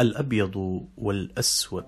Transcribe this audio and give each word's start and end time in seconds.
الأبيض 0.00 0.80
والأسود. 0.98 1.84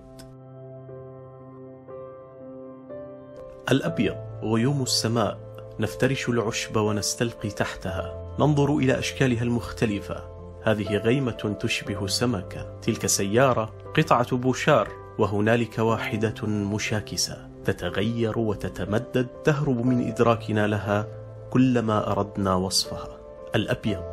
الأبيض 3.71 4.15
غيوم 4.43 4.81
السماء 4.81 5.37
نفترش 5.79 6.29
العشب 6.29 6.75
ونستلقي 6.75 7.49
تحتها. 7.49 8.35
ننظر 8.39 8.77
إلى 8.77 8.99
أشكالها 8.99 9.43
المختلفة. 9.43 10.23
هذه 10.63 10.97
غيمة 10.97 11.57
تشبه 11.59 12.07
سمكة. 12.07 12.79
تلك 12.81 13.05
سيارة 13.05 13.73
قطعة 13.97 14.37
بوشار 14.37 14.87
وهنالك 15.19 15.79
واحدة 15.79 16.47
مشاكسة. 16.47 17.49
تتغير 17.65 18.39
وتتمدد 18.39 19.27
تهرب 19.43 19.85
من 19.85 20.07
إدراكنا 20.07 20.67
لها 20.67 21.07
كلما 21.49 22.11
أردنا 22.11 22.55
وصفها. 22.55 23.17
الأبيض 23.55 24.03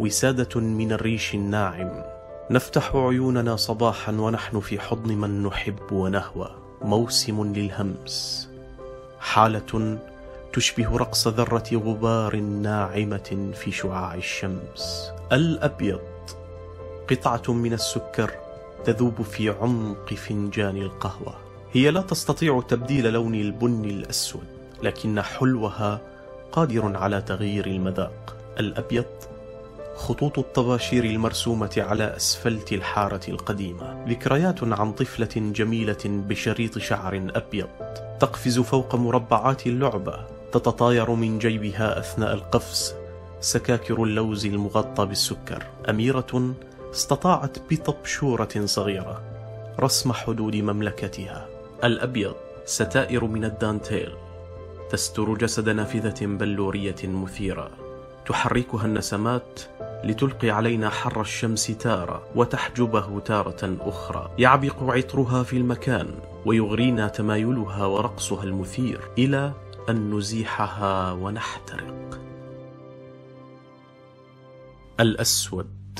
وسادة 0.00 0.60
من 0.60 0.92
الريش 0.92 1.34
الناعم. 1.34 2.15
نفتح 2.50 2.96
عيوننا 2.96 3.56
صباحا 3.56 4.12
ونحن 4.12 4.60
في 4.60 4.80
حضن 4.80 5.12
من 5.12 5.42
نحب 5.42 5.92
ونهوى. 5.92 6.50
موسم 6.82 7.52
للهمس. 7.52 8.48
حالة 9.20 9.98
تشبه 10.52 10.96
رقص 10.96 11.28
ذرة 11.28 11.64
غبار 11.74 12.36
ناعمة 12.36 13.52
في 13.54 13.72
شعاع 13.72 14.14
الشمس. 14.14 15.10
الأبيض 15.32 16.00
قطعة 17.10 17.52
من 17.52 17.72
السكر 17.72 18.30
تذوب 18.84 19.22
في 19.22 19.50
عمق 19.50 20.14
فنجان 20.14 20.76
القهوة. 20.76 21.34
هي 21.72 21.90
لا 21.90 22.00
تستطيع 22.00 22.62
تبديل 22.68 23.12
لون 23.12 23.34
البن 23.34 23.84
الأسود 23.84 24.46
لكن 24.82 25.22
حلوها 25.22 26.00
قادر 26.52 26.96
على 26.96 27.22
تغيير 27.22 27.66
المذاق. 27.66 28.36
الأبيض 28.60 29.04
خطوط 29.96 30.38
الطباشير 30.38 31.04
المرسومة 31.04 31.74
على 31.76 32.16
أسفلت 32.16 32.72
الحارة 32.72 33.20
القديمة. 33.28 34.04
ذكريات 34.08 34.62
عن 34.62 34.92
طفلة 34.92 35.28
جميلة 35.36 35.98
بشريط 36.04 36.78
شعر 36.78 37.30
أبيض. 37.34 37.68
تقفز 38.20 38.58
فوق 38.58 38.94
مربعات 38.94 39.66
اللعبة. 39.66 40.26
تتطاير 40.52 41.10
من 41.10 41.38
جيبها 41.38 41.98
أثناء 41.98 42.34
القفز. 42.34 42.94
سكاكر 43.40 44.02
اللوز 44.02 44.46
المغطى 44.46 45.06
بالسكر. 45.06 45.62
أميرة 45.90 46.54
استطاعت 46.90 47.58
بطبشورة 47.70 48.64
صغيرة. 48.64 49.22
رسم 49.80 50.12
حدود 50.12 50.56
مملكتها. 50.56 51.46
الأبيض 51.84 52.34
ستائر 52.64 53.24
من 53.24 53.44
الدانتيل. 53.44 54.12
تستر 54.90 55.34
جسد 55.34 55.68
نافذة 55.68 56.26
بلورية 56.26 57.02
مثيرة. 57.04 57.70
تحركها 58.26 58.86
النسمات 58.86 59.60
لتلقي 60.04 60.50
علينا 60.50 60.90
حر 60.90 61.20
الشمس 61.20 61.66
تارة 61.66 62.22
وتحجبه 62.34 63.20
تارة 63.20 63.76
أخرى. 63.80 64.30
يعبق 64.38 64.82
عطرها 64.82 65.42
في 65.42 65.56
المكان 65.56 66.06
ويغرينا 66.46 67.08
تمايلها 67.08 67.86
ورقصها 67.86 68.44
المثير 68.44 69.00
إلى 69.18 69.52
أن 69.90 70.14
نزيحها 70.14 71.12
ونحترق. 71.12 72.20
الأسود. 75.00 75.98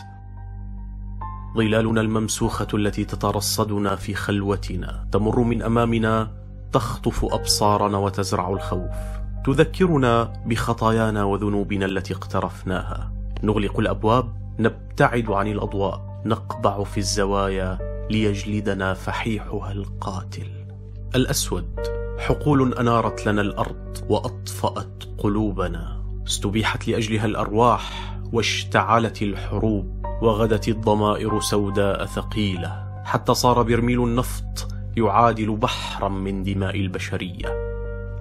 ظلالنا 1.56 2.00
الممسوخة 2.00 2.66
التي 2.74 3.04
تترصدنا 3.04 3.96
في 3.96 4.14
خلوتنا 4.14 5.08
تمر 5.12 5.40
من 5.40 5.62
أمامنا 5.62 6.32
تخطف 6.72 7.24
أبصارنا 7.24 7.98
وتزرع 7.98 8.48
الخوف. 8.48 8.96
تذكرنا 9.44 10.32
بخطايانا 10.46 11.24
وذنوبنا 11.24 11.86
التي 11.86 12.14
اقترفناها. 12.14 13.15
نغلق 13.42 13.80
الأبواب 13.80 14.36
نبتعد 14.58 15.30
عن 15.30 15.46
الأضواء 15.46 16.22
نقبع 16.24 16.84
في 16.84 16.98
الزوايا 16.98 17.78
ليجلدنا 18.10 18.94
فحيحها 18.94 19.72
القاتل. 19.72 20.66
الأسود 21.14 21.80
حقول 22.18 22.74
أنارت 22.74 23.26
لنا 23.26 23.40
الأرض 23.40 24.04
وأطفأت 24.08 25.04
قلوبنا. 25.18 26.04
استبيحت 26.26 26.88
لأجلها 26.88 27.26
الأرواح 27.26 28.16
واشتعلت 28.32 29.22
الحروب 29.22 30.06
وغدت 30.22 30.68
الضمائر 30.68 31.40
سوداء 31.40 32.04
ثقيلة. 32.04 33.02
حتى 33.04 33.34
صار 33.34 33.62
برميل 33.62 34.02
النفط 34.02 34.68
يعادل 34.96 35.56
بحرا 35.56 36.08
من 36.08 36.42
دماء 36.42 36.80
البشرية. 36.80 37.48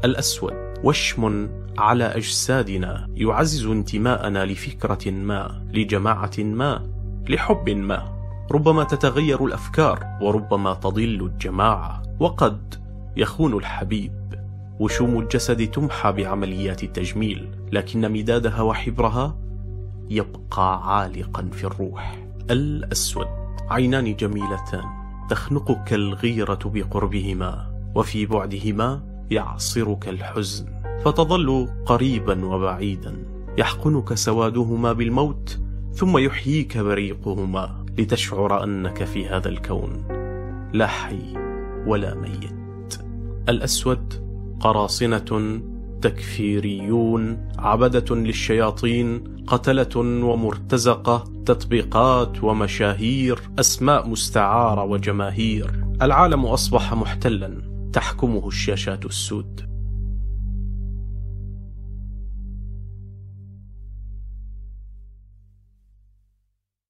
الأسود 0.05 0.53
وشم 0.83 1.49
على 1.77 2.03
أجسادنا 2.03 3.07
يعزز 3.15 3.65
انتماءنا 3.65 4.45
لفكرة 4.45 5.11
ما 5.11 5.65
لجماعة 5.73 6.31
ما 6.37 6.89
لحب 7.29 7.69
ما. 7.69 8.15
ربما 8.51 8.83
تتغير 8.83 9.45
الأفكار 9.45 10.19
وربما 10.21 10.73
تضل 10.73 11.31
الجماعة. 11.31 12.01
وقد 12.19 12.75
يخون 13.17 13.53
الحبيب. 13.53 14.11
وشوم 14.79 15.19
الجسد 15.19 15.67
تمحى 15.67 16.11
بعمليات 16.11 16.83
التجميل 16.83 17.49
لكن 17.71 18.11
مدادها 18.11 18.61
وحبرها 18.61 19.37
يبقى 20.09 20.95
عالقا 20.95 21.49
في 21.51 21.63
الروح. 21.63 22.25
الأسود. 22.51 23.27
عينان 23.69 24.15
جميلتان. 24.15 24.83
تخنقك 25.29 25.93
الغيرة 25.93 26.59
بقربهما. 26.65 27.75
وفي 27.95 28.25
بعدهما 28.25 29.14
يعصرك 29.31 30.09
الحزن 30.09 30.65
فتظل 31.05 31.67
قريبا 31.85 32.45
وبعيدا. 32.45 33.15
يحقنك 33.57 34.13
سوادهما 34.13 34.93
بالموت 34.93 35.59
ثم 35.93 36.17
يحييك 36.17 36.77
بريقهما 36.77 37.85
لتشعر 37.97 38.63
أنك 38.63 39.03
في 39.03 39.27
هذا 39.27 39.49
الكون. 39.49 40.05
لا 40.73 40.87
حي 40.87 41.37
ولا 41.87 42.15
ميت. 42.15 42.99
الأسود 43.49 44.13
قراصنة 44.59 45.61
تكفيريون 46.01 47.49
عبدة 47.57 48.15
للشياطين 48.15 49.23
قتلة 49.47 49.97
ومرتزقة 50.25 51.23
تطبيقات 51.45 52.43
ومشاهير 52.43 53.39
أسماء 53.59 54.09
مستعارة 54.09 54.83
وجماهير. 54.83 55.85
العالم 56.01 56.45
أصبح 56.45 56.93
محتلا. 56.93 57.64
تحكمه 57.95 58.47
الشاشات 58.47 59.05
السود. 59.05 59.74